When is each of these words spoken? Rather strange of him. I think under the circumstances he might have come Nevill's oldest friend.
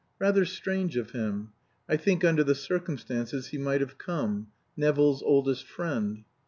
Rather 0.17 0.45
strange 0.45 0.97
of 0.97 1.11
him. 1.11 1.51
I 1.87 1.95
think 1.95 2.25
under 2.25 2.43
the 2.43 2.55
circumstances 2.55 3.49
he 3.49 3.59
might 3.59 3.81
have 3.81 3.99
come 3.99 4.47
Nevill's 4.75 5.21
oldest 5.21 5.63
friend. 5.67 6.23